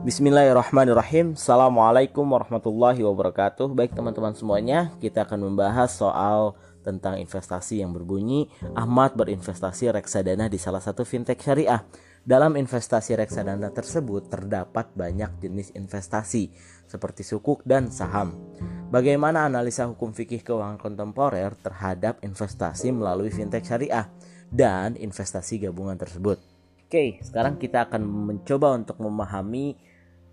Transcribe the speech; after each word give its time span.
Bismillahirrahmanirrahim. 0.00 1.36
Assalamualaikum 1.36 2.24
warahmatullahi 2.24 3.04
wabarakatuh. 3.04 3.68
Baik 3.76 3.92
teman-teman 3.92 4.32
semuanya 4.32 4.96
Kita 4.96 5.28
akan 5.28 5.52
membahas 5.52 5.92
soal 5.92 6.56
tentang 6.80 7.20
investasi 7.20 7.84
yang 7.84 7.92
berbunyi. 7.92 8.48
Ahmad 8.72 9.12
berinvestasi 9.12 9.92
reksadana 9.92 10.48
di 10.48 10.56
salah 10.56 10.80
satu 10.80 11.04
fintech 11.04 11.44
syariah. 11.44 11.84
Dalam 12.24 12.56
investasi 12.56 13.12
reksadana 13.12 13.68
tersebut 13.76 14.32
terdapat 14.32 14.88
banyak 14.96 15.36
jenis 15.44 15.76
investasi 15.76 16.48
Seperti 16.88 17.20
sukuk 17.20 17.60
dan 17.68 17.92
saham. 17.92 18.40
Bagaimana 18.88 19.52
analisa 19.52 19.84
hukum 19.84 20.16
fikih 20.16 20.40
keuangan 20.40 20.80
kontemporer 20.80 21.52
terhadap 21.60 22.24
investasi 22.24 22.88
melalui 22.88 23.28
fintech 23.28 23.68
syariah 23.68 24.08
Dan 24.48 24.96
investasi 24.96 25.60
gabungan 25.60 26.00
tersebut 26.00 26.49
Oke, 26.90 27.22
sekarang 27.22 27.54
kita 27.54 27.86
akan 27.86 28.02
mencoba 28.02 28.74
untuk 28.74 28.98
memahami 28.98 29.78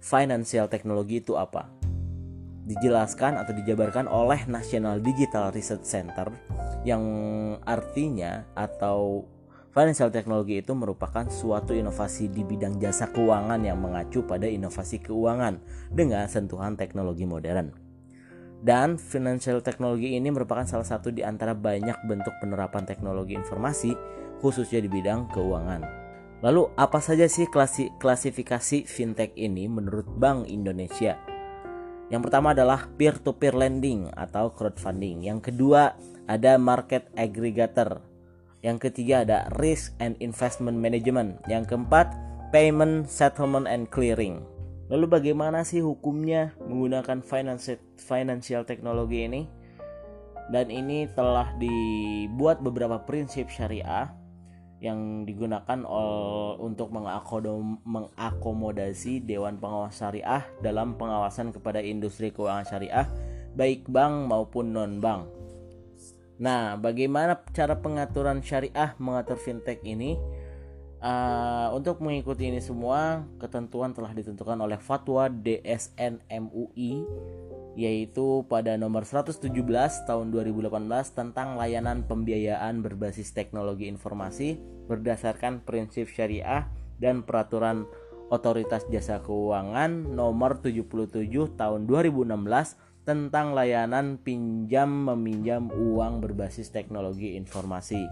financial 0.02 0.66
technology 0.66 1.22
itu 1.22 1.38
apa. 1.38 1.70
Dijelaskan 2.66 3.38
atau 3.38 3.54
dijabarkan 3.54 4.10
oleh 4.10 4.42
National 4.50 4.98
Digital 4.98 5.54
Research 5.54 5.86
Center 5.86 6.34
yang 6.82 7.06
artinya 7.62 8.42
atau 8.58 9.30
financial 9.70 10.10
technology 10.10 10.58
itu 10.58 10.74
merupakan 10.74 11.30
suatu 11.30 11.78
inovasi 11.78 12.34
di 12.34 12.42
bidang 12.42 12.82
jasa 12.82 13.14
keuangan 13.14 13.62
yang 13.62 13.78
mengacu 13.78 14.26
pada 14.26 14.50
inovasi 14.50 14.98
keuangan 14.98 15.62
dengan 15.94 16.26
sentuhan 16.26 16.74
teknologi 16.74 17.30
modern. 17.30 17.70
Dan 18.66 18.98
financial 18.98 19.62
technology 19.62 20.18
ini 20.18 20.34
merupakan 20.34 20.66
salah 20.66 20.90
satu 20.90 21.14
di 21.14 21.22
antara 21.22 21.54
banyak 21.54 22.02
bentuk 22.10 22.34
penerapan 22.42 22.82
teknologi 22.82 23.38
informasi 23.38 23.94
khususnya 24.42 24.82
di 24.82 24.90
bidang 24.90 25.30
keuangan. 25.30 26.07
Lalu 26.46 26.70
apa 26.78 27.02
saja 27.02 27.26
sih 27.26 27.50
klasi, 27.50 27.90
klasifikasi 27.98 28.86
fintech 28.86 29.34
ini 29.34 29.66
menurut 29.66 30.06
Bank 30.06 30.46
Indonesia? 30.46 31.18
Yang 32.14 32.22
pertama 32.30 32.54
adalah 32.54 32.88
peer-to-peer 32.94 33.58
lending 33.58 34.14
atau 34.14 34.54
crowdfunding. 34.54 35.26
Yang 35.26 35.52
kedua 35.52 35.98
ada 36.30 36.56
market 36.62 37.10
aggregator. 37.18 38.06
Yang 38.62 38.90
ketiga 38.90 39.26
ada 39.26 39.50
risk 39.58 39.98
and 39.98 40.14
investment 40.22 40.78
management. 40.78 41.42
Yang 41.50 41.74
keempat 41.74 42.14
payment 42.54 43.10
settlement 43.10 43.66
and 43.66 43.90
clearing. 43.90 44.46
Lalu 44.88 45.20
bagaimana 45.20 45.68
sih 45.68 45.84
hukumnya 45.84 46.56
menggunakan 46.64 47.20
financial 48.00 48.64
teknologi 48.64 49.28
ini? 49.28 49.42
Dan 50.48 50.72
ini 50.72 51.12
telah 51.12 51.52
dibuat 51.60 52.64
beberapa 52.64 53.04
prinsip 53.04 53.52
syariah 53.52 54.08
yang 54.78 55.26
digunakan 55.26 55.82
untuk 56.62 56.94
mengakomodasi 56.94 59.26
Dewan 59.26 59.58
Pengawas 59.58 59.98
Syariah 59.98 60.46
dalam 60.62 61.02
pengawasan 61.02 61.50
kepada 61.50 61.82
industri 61.82 62.30
keuangan 62.30 62.70
syariah 62.70 63.10
baik 63.58 63.90
bank 63.90 64.30
maupun 64.30 64.70
non 64.70 65.02
bank. 65.02 65.26
Nah, 66.38 66.78
bagaimana 66.78 67.42
cara 67.50 67.82
pengaturan 67.82 68.46
syariah 68.46 68.94
mengatur 69.02 69.42
fintech 69.42 69.82
ini? 69.82 70.22
Uh, 70.98 71.70
untuk 71.78 72.02
mengikuti 72.02 72.50
ini 72.50 72.62
semua, 72.62 73.26
ketentuan 73.38 73.94
telah 73.94 74.14
ditentukan 74.14 74.58
oleh 74.58 74.82
Fatwa 74.82 75.30
DSN 75.30 76.26
MUI 76.26 77.06
yaitu 77.78 78.42
pada 78.50 78.74
nomor 78.74 79.06
117 79.06 79.54
tahun 80.10 80.34
2018 80.34 80.74
tentang 81.14 81.62
layanan 81.62 82.02
pembiayaan 82.10 82.82
berbasis 82.82 83.38
teknologi 83.38 83.86
informasi 83.86 84.58
berdasarkan 84.90 85.62
prinsip 85.62 86.10
syariah 86.10 86.66
dan 86.98 87.22
peraturan 87.22 87.86
Otoritas 88.34 88.84
Jasa 88.90 89.22
Keuangan 89.22 90.10
nomor 90.10 90.58
77 90.60 91.30
tahun 91.54 91.86
2016 91.86 92.34
tentang 93.08 93.56
layanan 93.56 94.20
pinjam 94.20 94.90
meminjam 95.14 95.72
uang 95.72 96.20
berbasis 96.20 96.74
teknologi 96.74 97.40
informasi. 97.40 98.04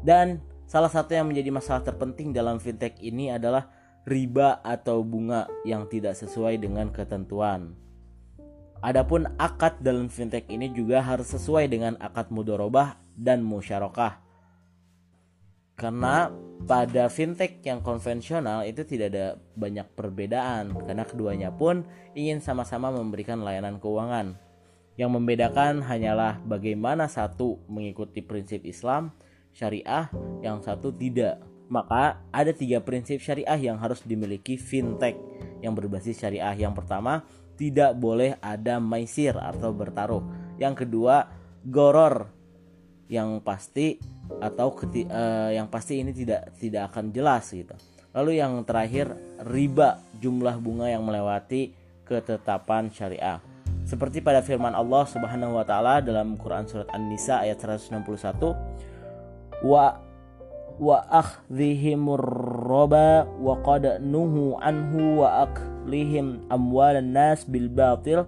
Dan 0.00 0.40
salah 0.64 0.88
satu 0.88 1.12
yang 1.12 1.28
menjadi 1.28 1.52
masalah 1.52 1.84
terpenting 1.84 2.32
dalam 2.32 2.56
fintech 2.56 2.96
ini 3.04 3.28
adalah 3.28 3.68
riba 4.08 4.64
atau 4.64 5.04
bunga 5.04 5.50
yang 5.68 5.84
tidak 5.90 6.16
sesuai 6.16 6.56
dengan 6.62 6.88
ketentuan. 6.88 7.76
Adapun 8.82 9.30
akad 9.38 9.78
dalam 9.78 10.10
fintech 10.10 10.50
ini 10.50 10.74
juga 10.74 10.98
harus 10.98 11.30
sesuai 11.30 11.70
dengan 11.70 11.94
akad 12.02 12.34
mudorobah 12.34 12.98
dan 13.14 13.46
musyarakah. 13.46 14.18
Karena 15.78 16.34
pada 16.66 17.06
fintech 17.06 17.62
yang 17.62 17.78
konvensional 17.78 18.66
itu 18.66 18.82
tidak 18.82 19.14
ada 19.14 19.26
banyak 19.54 19.86
perbedaan 19.94 20.74
karena 20.82 21.06
keduanya 21.06 21.50
pun 21.54 21.86
ingin 22.18 22.42
sama-sama 22.42 22.90
memberikan 22.90 23.46
layanan 23.46 23.78
keuangan. 23.78 24.34
Yang 24.98 25.10
membedakan 25.14 25.86
hanyalah 25.86 26.42
bagaimana 26.42 27.06
satu 27.06 27.62
mengikuti 27.70 28.18
prinsip 28.20 28.66
Islam 28.66 29.14
syariah, 29.54 30.10
yang 30.42 30.58
satu 30.58 30.90
tidak. 30.90 31.38
Maka 31.72 32.20
ada 32.28 32.52
tiga 32.52 32.84
prinsip 32.84 33.22
syariah 33.22 33.56
yang 33.56 33.80
harus 33.80 34.04
dimiliki 34.04 34.60
fintech 34.60 35.16
yang 35.64 35.72
berbasis 35.72 36.20
syariah. 36.20 36.52
Yang 36.52 36.84
pertama, 36.84 37.24
tidak 37.62 37.94
boleh 37.94 38.34
ada 38.42 38.82
maisir 38.82 39.38
atau 39.38 39.70
bertaruh. 39.70 40.18
Yang 40.58 40.82
kedua, 40.82 41.30
goror 41.62 42.26
yang 43.06 43.38
pasti 43.38 44.02
atau 44.42 44.74
keti, 44.74 45.06
uh, 45.06 45.54
yang 45.54 45.70
pasti 45.70 46.02
ini 46.02 46.10
tidak 46.10 46.58
tidak 46.58 46.90
akan 46.90 47.14
jelas 47.14 47.54
gitu. 47.54 47.78
Lalu 48.18 48.42
yang 48.42 48.66
terakhir, 48.66 49.14
riba 49.46 50.02
jumlah 50.18 50.58
bunga 50.58 50.90
yang 50.90 51.06
melewati 51.06 51.70
ketetapan 52.02 52.90
syariah. 52.90 53.38
Seperti 53.86 54.18
pada 54.18 54.42
firman 54.42 54.74
Allah 54.74 55.06
Subhanahu 55.06 55.54
wa 55.54 55.62
taala 55.62 56.02
dalam 56.02 56.34
Quran 56.34 56.66
surat 56.66 56.90
An-Nisa 56.90 57.46
ayat 57.46 57.62
161, 57.62 58.02
wa 59.62 60.02
wa 60.78 61.04
akhdhihimur 61.10 62.22
roba 62.64 63.28
wa 63.40 63.58
qad 63.60 64.00
nuhu 64.00 64.56
anhu 64.60 65.20
wa 65.24 65.44
aklihim 65.44 66.44
amwalan 66.48 67.12
nas 67.12 67.44
bil 67.44 67.68
batil 67.68 68.24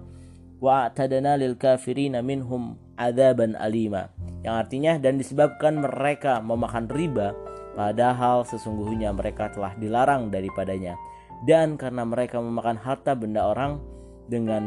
wa 0.61 0.89
atadana 0.89 1.39
lil 1.39 1.57
kafirina 1.57 2.21
minhum 2.21 2.77
adaban 2.95 3.57
alima. 3.57 4.11
Yang 4.45 4.55
artinya 4.55 4.93
dan 5.01 5.17
disebabkan 5.17 5.81
mereka 5.81 6.39
memakan 6.39 6.85
riba 6.89 7.33
padahal 7.73 8.45
sesungguhnya 8.45 9.11
mereka 9.11 9.49
telah 9.51 9.73
dilarang 9.75 10.29
daripadanya. 10.29 10.95
Dan 11.43 11.75
karena 11.75 12.07
mereka 12.07 12.39
memakan 12.39 12.79
harta 12.79 13.13
benda 13.13 13.45
orang 13.45 13.77
dengan 14.25 14.63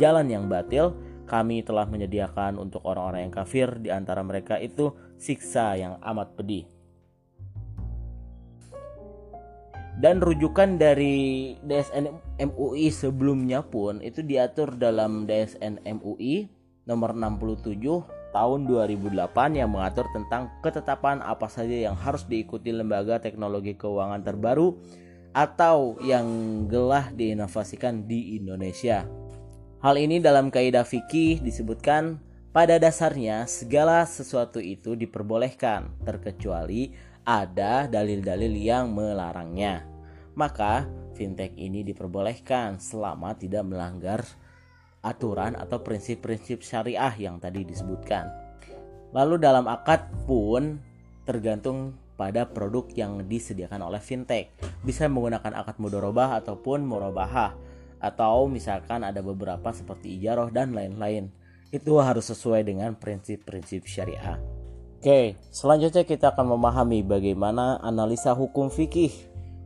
jalan 0.00 0.26
yang 0.26 0.48
batil 0.48 0.96
kami 1.28 1.60
telah 1.60 1.84
menyediakan 1.84 2.56
untuk 2.56 2.80
orang-orang 2.88 3.28
yang 3.28 3.34
kafir. 3.34 3.68
Di 3.78 3.92
antara 3.92 4.24
mereka 4.24 4.56
itu 4.56 4.96
siksa 5.20 5.76
yang 5.76 6.00
amat 6.00 6.32
pedih 6.34 6.77
dan 9.98 10.22
rujukan 10.22 10.78
dari 10.78 11.58
DSN 11.66 12.06
MUI 12.38 12.94
sebelumnya 12.94 13.66
pun 13.66 13.98
itu 13.98 14.22
diatur 14.22 14.78
dalam 14.78 15.26
DSN 15.26 15.82
MUI 15.82 16.46
nomor 16.86 17.18
67 17.18 17.82
tahun 18.30 18.60
2008 18.70 19.58
yang 19.58 19.74
mengatur 19.74 20.06
tentang 20.14 20.54
ketetapan 20.62 21.18
apa 21.18 21.50
saja 21.50 21.90
yang 21.90 21.98
harus 21.98 22.22
diikuti 22.30 22.70
lembaga 22.70 23.18
teknologi 23.18 23.74
keuangan 23.74 24.22
terbaru 24.22 24.78
atau 25.34 25.98
yang 26.06 26.26
gelah 26.70 27.10
diinovasikan 27.10 28.06
di 28.06 28.38
Indonesia. 28.38 29.02
Hal 29.82 29.94
ini 29.98 30.22
dalam 30.22 30.50
kaidah 30.50 30.86
fikih 30.86 31.42
disebutkan 31.42 32.18
pada 32.54 32.80
dasarnya 32.80 33.46
segala 33.46 34.02
sesuatu 34.02 34.58
itu 34.58 34.98
diperbolehkan 34.98 36.02
terkecuali 36.02 36.90
ada 37.28 37.84
dalil-dalil 37.84 38.56
yang 38.56 38.96
melarangnya. 38.96 39.84
Maka 40.32 40.88
fintech 41.12 41.52
ini 41.60 41.84
diperbolehkan 41.84 42.80
selama 42.80 43.36
tidak 43.36 43.68
melanggar 43.68 44.24
aturan 45.04 45.52
atau 45.60 45.84
prinsip-prinsip 45.84 46.64
syariah 46.64 47.12
yang 47.20 47.36
tadi 47.36 47.68
disebutkan. 47.68 48.32
Lalu 49.12 49.36
dalam 49.36 49.68
akad 49.68 50.08
pun 50.24 50.80
tergantung 51.28 51.92
pada 52.16 52.48
produk 52.48 52.88
yang 52.96 53.28
disediakan 53.28 53.84
oleh 53.84 54.00
fintech. 54.00 54.56
Bisa 54.80 55.04
menggunakan 55.04 55.52
akad 55.52 55.76
mudorobah 55.76 56.40
ataupun 56.40 56.80
murabahah 56.88 57.52
atau 58.00 58.48
misalkan 58.48 59.04
ada 59.04 59.20
beberapa 59.20 59.68
seperti 59.68 60.16
ijaroh 60.16 60.48
dan 60.48 60.72
lain-lain. 60.72 61.28
Itu 61.68 62.00
harus 62.00 62.32
sesuai 62.32 62.64
dengan 62.64 62.96
prinsip-prinsip 62.96 63.84
syariah. 63.84 64.57
Oke, 64.98 65.38
selanjutnya 65.54 66.02
kita 66.02 66.34
akan 66.34 66.58
memahami 66.58 67.06
bagaimana 67.06 67.78
analisa 67.86 68.34
hukum 68.34 68.66
fikih 68.66 69.14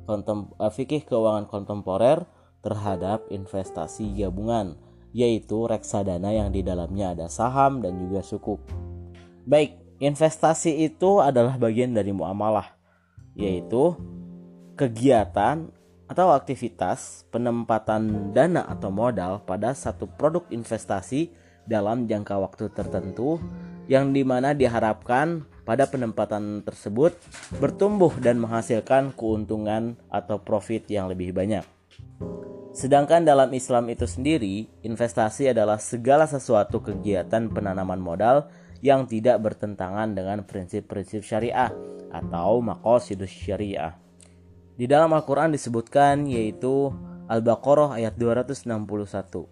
kontem, 0.04 0.52
uh, 0.60 0.68
fikih 0.68 1.08
keuangan 1.08 1.48
kontemporer 1.48 2.28
terhadap 2.60 3.24
investasi 3.32 4.12
gabungan, 4.12 4.76
yaitu 5.16 5.64
reksadana 5.64 6.36
yang 6.36 6.52
di 6.52 6.60
dalamnya 6.60 7.16
ada 7.16 7.32
saham 7.32 7.80
dan 7.80 7.96
juga 7.96 8.20
sukuk. 8.20 8.60
Baik, 9.48 9.80
investasi 10.04 10.84
itu 10.84 11.24
adalah 11.24 11.56
bagian 11.56 11.96
dari 11.96 12.12
muamalah, 12.12 12.76
yaitu 13.32 13.96
kegiatan 14.76 15.72
atau 16.12 16.28
aktivitas 16.36 17.24
penempatan 17.32 18.36
dana 18.36 18.68
atau 18.68 18.92
modal 18.92 19.40
pada 19.48 19.72
satu 19.72 20.04
produk 20.04 20.44
investasi 20.52 21.32
dalam 21.64 22.04
jangka 22.04 22.36
waktu 22.36 22.68
tertentu 22.68 23.40
yang 23.90 24.14
di 24.14 24.22
mana 24.22 24.54
diharapkan 24.54 25.46
pada 25.62 25.86
penempatan 25.86 26.66
tersebut 26.66 27.14
bertumbuh 27.62 28.10
dan 28.18 28.42
menghasilkan 28.42 29.14
keuntungan 29.14 29.94
atau 30.10 30.42
profit 30.42 30.86
yang 30.90 31.06
lebih 31.06 31.30
banyak. 31.30 31.62
Sedangkan 32.72 33.20
dalam 33.22 33.52
Islam 33.52 33.92
itu 33.92 34.08
sendiri, 34.08 34.64
investasi 34.80 35.52
adalah 35.52 35.76
segala 35.76 36.24
sesuatu 36.24 36.80
kegiatan 36.80 37.52
penanaman 37.52 38.00
modal 38.00 38.48
yang 38.80 39.04
tidak 39.04 39.44
bertentangan 39.44 40.16
dengan 40.16 40.42
prinsip-prinsip 40.42 41.20
syariah 41.20 41.70
atau 42.08 42.64
maqasidus 42.64 43.28
syariah. 43.28 43.94
Di 44.72 44.88
dalam 44.88 45.12
Al-Quran 45.12 45.52
disebutkan 45.52 46.24
yaitu 46.24 46.90
Al-Baqarah 47.28 48.00
ayat 48.00 48.16
261 48.16 49.51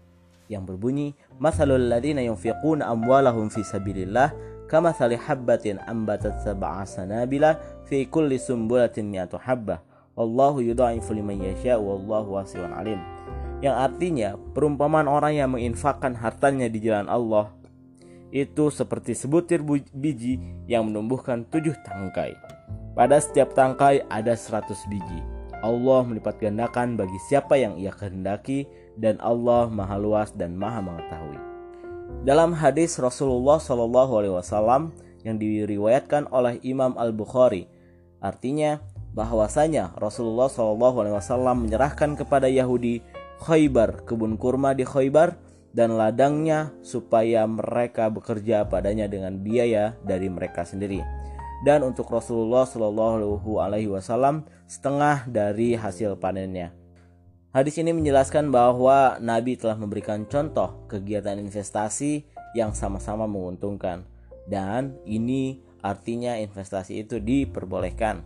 yang 0.51 0.67
berbunyi 0.67 1.15
Masalul 1.39 1.87
ladina 1.87 2.21
yunfiquna 2.27 2.91
amwalahum 2.91 3.47
fi 3.49 3.63
sabilillah 3.63 4.35
kama 4.67 4.91
habbatin 4.95 5.79
ambatat 5.87 6.43
sab'a 6.43 6.83
sanabila 6.83 7.59
fi 7.87 8.07
kulli 8.07 8.39
sumbulatin 8.39 9.07
mi'atu 9.07 9.39
habbah. 9.39 9.83
Wallahu 10.19 10.63
yudha'ifu 10.63 11.15
liman 11.15 11.43
yasha 11.43 11.79
wallahu 11.79 12.39
wasi'un 12.39 12.75
alim. 12.75 12.99
Yang 13.63 13.77
artinya 13.77 14.29
perumpamaan 14.55 15.07
orang 15.07 15.39
yang 15.39 15.51
menginfakkan 15.55 16.15
hartanya 16.19 16.67
di 16.67 16.83
jalan 16.83 17.07
Allah 17.07 17.51
itu 18.31 18.71
seperti 18.71 19.19
sebutir 19.19 19.61
biji 19.91 20.39
yang 20.71 20.87
menumbuhkan 20.87 21.43
tujuh 21.51 21.75
tangkai. 21.83 22.35
Pada 22.95 23.19
setiap 23.19 23.55
tangkai 23.55 24.07
ada 24.07 24.35
100 24.39 24.71
biji. 24.87 25.40
Allah 25.61 26.01
melipat 26.09 26.41
gandakan 26.41 26.97
bagi 26.97 27.17
siapa 27.29 27.57
yang 27.61 27.77
ia 27.77 27.93
kehendaki 27.93 28.65
dan 28.97 29.21
Allah 29.21 29.69
maha 29.69 29.97
luas 30.01 30.33
dan 30.33 30.57
maha 30.57 30.81
mengetahui. 30.81 31.39
Dalam 32.25 32.57
hadis 32.57 32.97
Rasulullah 33.01 33.61
Shallallahu 33.61 34.13
Alaihi 34.21 34.35
Wasallam 34.37 34.93
yang 35.25 35.37
diriwayatkan 35.37 36.33
oleh 36.33 36.61
Imam 36.65 36.97
Al 36.97 37.13
Bukhari, 37.13 37.69
artinya 38.25 38.81
bahwasanya 39.13 39.97
Rasulullah 40.01 40.49
Shallallahu 40.49 40.97
Alaihi 41.05 41.17
Wasallam 41.17 41.69
menyerahkan 41.69 42.17
kepada 42.17 42.49
Yahudi 42.49 43.05
Khaybar 43.41 44.05
kebun 44.05 44.37
kurma 44.37 44.77
di 44.77 44.85
Khaybar 44.85 45.37
dan 45.71 45.95
ladangnya 45.95 46.75
supaya 46.83 47.47
mereka 47.47 48.11
bekerja 48.11 48.67
padanya 48.67 49.07
dengan 49.07 49.39
biaya 49.39 49.95
dari 50.03 50.27
mereka 50.27 50.67
sendiri 50.67 51.20
dan 51.61 51.85
untuk 51.85 52.09
Rasulullah 52.09 52.65
Shallallahu 52.65 53.61
Alaihi 53.61 53.93
Wasallam 53.93 54.49
setengah 54.65 55.29
dari 55.29 55.77
hasil 55.77 56.17
panennya. 56.17 56.73
Hadis 57.51 57.83
ini 57.83 57.91
menjelaskan 57.91 58.55
bahwa 58.55 59.19
Nabi 59.19 59.59
telah 59.59 59.75
memberikan 59.75 60.23
contoh 60.25 60.87
kegiatan 60.87 61.35
investasi 61.35 62.23
yang 62.55 62.71
sama-sama 62.73 63.27
menguntungkan 63.27 64.07
dan 64.47 64.95
ini 65.03 65.59
artinya 65.83 66.39
investasi 66.39 67.03
itu 67.03 67.19
diperbolehkan. 67.19 68.23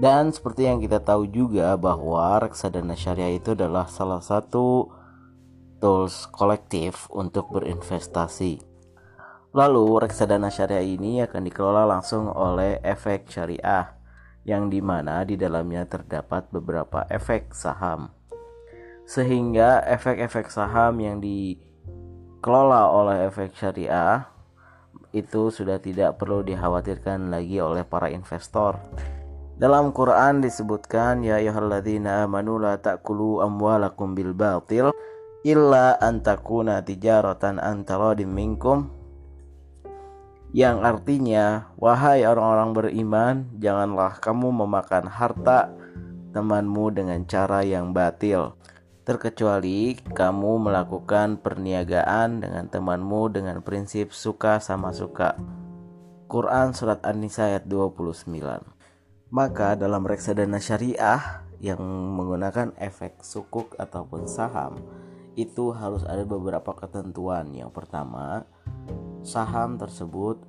Dan 0.00 0.32
seperti 0.32 0.64
yang 0.64 0.80
kita 0.80 1.04
tahu 1.04 1.28
juga 1.28 1.76
bahwa 1.76 2.40
reksadana 2.40 2.96
syariah 2.96 3.36
itu 3.36 3.52
adalah 3.52 3.84
salah 3.92 4.24
satu 4.24 4.88
tools 5.76 6.24
kolektif 6.32 7.04
untuk 7.12 7.52
berinvestasi. 7.52 8.69
Lalu 9.50 10.06
reksadana 10.06 10.46
syariah 10.46 10.86
ini 10.86 11.26
akan 11.26 11.42
dikelola 11.42 11.82
langsung 11.82 12.30
oleh 12.30 12.78
efek 12.86 13.26
syariah 13.26 13.98
yang 14.46 14.70
di 14.70 14.78
mana 14.78 15.26
di 15.26 15.34
dalamnya 15.34 15.90
terdapat 15.90 16.46
beberapa 16.54 17.02
efek 17.10 17.50
saham. 17.50 18.14
Sehingga 19.10 19.82
efek-efek 19.90 20.54
saham 20.54 21.02
yang 21.02 21.18
dikelola 21.18 22.94
oleh 22.94 23.26
efek 23.26 23.50
syariah 23.58 24.30
itu 25.10 25.50
sudah 25.50 25.82
tidak 25.82 26.22
perlu 26.22 26.46
dikhawatirkan 26.46 27.34
lagi 27.34 27.58
oleh 27.58 27.82
para 27.82 28.06
investor. 28.06 28.78
Dalam 29.58 29.90
Quran 29.90 30.46
disebutkan 30.46 31.26
ya 31.26 31.42
ayyuhalladzina 31.42 32.22
amanu 32.22 32.62
la 32.62 32.78
ta'kulu 32.78 33.42
amwalakum 33.42 34.14
bil 34.14 34.30
batil 34.30 34.94
illa 35.42 35.98
an 35.98 36.22
takuna 36.22 36.86
tijaratan 36.86 37.58
antaradim 37.58 38.30
minkum 38.30 38.99
yang 40.50 40.82
artinya, 40.82 41.70
"Wahai 41.78 42.26
orang-orang 42.26 42.70
beriman, 42.74 43.34
janganlah 43.62 44.18
kamu 44.18 44.50
memakan 44.50 45.06
harta 45.06 45.70
temanmu 46.34 46.90
dengan 46.90 47.22
cara 47.26 47.62
yang 47.62 47.94
batil, 47.94 48.58
terkecuali 49.06 49.94
kamu 50.10 50.70
melakukan 50.70 51.38
perniagaan 51.38 52.42
dengan 52.42 52.66
temanmu 52.66 53.30
dengan 53.30 53.62
prinsip 53.62 54.10
suka 54.10 54.58
sama 54.58 54.90
suka." 54.90 55.38
Quran 56.30 56.70
Surat 56.74 57.02
An-Nisa 57.02 57.50
ayat 57.50 57.66
29 57.66 58.62
Maka 59.34 59.74
dalam 59.74 60.06
reksadana 60.06 60.62
syariah 60.62 61.46
yang 61.58 61.82
menggunakan 62.14 62.74
efek 62.78 63.22
sukuk 63.22 63.74
ataupun 63.78 64.30
saham 64.30 64.78
itu 65.38 65.70
harus 65.70 66.02
ada 66.06 66.26
beberapa 66.26 66.74
ketentuan. 66.74 67.50
Yang 67.54 67.70
pertama, 67.74 68.46
saham 69.22 69.76
tersebut 69.76 70.40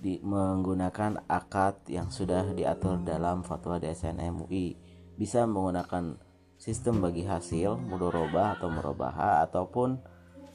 di, 0.00 0.20
menggunakan 0.20 1.24
akad 1.24 1.80
yang 1.88 2.12
sudah 2.12 2.52
diatur 2.52 3.00
dalam 3.00 3.40
fatwa 3.40 3.80
DSN 3.80 4.20
MUI 4.36 4.76
bisa 5.16 5.48
menggunakan 5.48 6.20
sistem 6.60 7.00
bagi 7.00 7.24
hasil 7.24 7.80
mudoroba 7.80 8.56
atau 8.56 8.68
merobaha 8.68 9.44
ataupun 9.48 9.96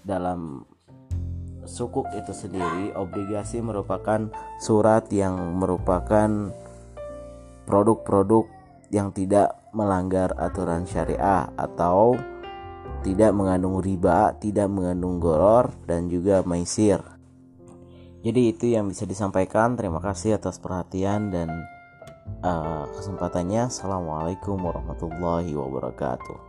dalam 0.06 0.64
sukuk 1.66 2.08
itu 2.16 2.34
sendiri 2.34 2.96
obligasi 2.96 3.62
merupakan 3.62 4.32
surat 4.62 5.06
yang 5.12 5.38
merupakan 5.58 6.54
produk-produk 7.70 8.50
yang 8.90 9.14
tidak 9.14 9.54
melanggar 9.70 10.34
aturan 10.38 10.90
syariah 10.90 11.46
atau 11.54 12.18
tidak 13.06 13.32
mengandung 13.32 13.80
riba, 13.80 14.34
tidak 14.42 14.68
mengandung 14.68 15.22
goror 15.22 15.72
dan 15.86 16.10
juga 16.10 16.42
maisir. 16.44 17.00
Jadi 18.20 18.52
itu 18.52 18.66
yang 18.76 18.92
bisa 18.92 19.08
disampaikan. 19.08 19.80
Terima 19.80 20.04
kasih 20.04 20.36
atas 20.36 20.60
perhatian 20.60 21.32
dan 21.32 21.64
uh, 22.44 22.84
kesempatannya. 23.00 23.72
Assalamualaikum 23.72 24.60
warahmatullahi 24.60 25.56
wabarakatuh. 25.56 26.49